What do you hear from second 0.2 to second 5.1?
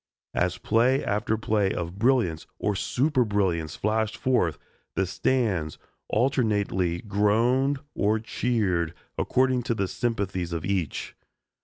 As play after play of brilliance or superbrilliance flashed forth, the